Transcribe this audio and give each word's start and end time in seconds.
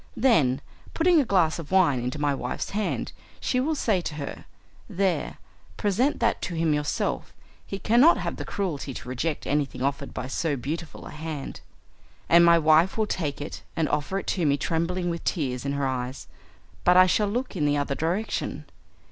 Then, 0.17 0.61
putting 0.95 1.21
a 1.21 1.25
glass 1.25 1.59
of 1.59 1.69
wine 1.71 1.99
into 1.99 2.17
my 2.17 2.33
wife's 2.33 2.71
hand, 2.71 3.11
she 3.39 3.59
will 3.59 3.75
say 3.75 4.01
to 4.01 4.15
her, 4.15 4.45
"There, 4.89 5.37
present 5.77 6.19
that 6.19 6.41
to 6.41 6.55
him 6.55 6.73
yourself, 6.73 7.35
he 7.67 7.77
cannot 7.77 8.17
have 8.17 8.37
the 8.37 8.43
cruelty 8.43 8.95
to 8.95 9.07
reject 9.07 9.45
anything 9.45 9.83
offered 9.83 10.11
by 10.11 10.25
so 10.25 10.55
beautiful 10.57 11.05
a 11.05 11.11
hand," 11.11 11.61
and 12.29 12.43
my 12.43 12.57
wife 12.57 12.97
will 12.97 13.05
take 13.05 13.39
it 13.39 13.61
and 13.75 13.87
offer 13.89 14.17
it 14.17 14.25
to 14.25 14.43
me 14.43 14.57
tremblingly 14.57 15.11
with 15.11 15.23
tears 15.23 15.65
in 15.65 15.73
her 15.73 15.85
eyes, 15.87 16.25
but 16.83 16.97
I 16.97 17.05
shall 17.05 17.27
look 17.27 17.55
in 17.55 17.67
the 17.67 17.77
other 17.77 17.93
direction. 17.93 18.65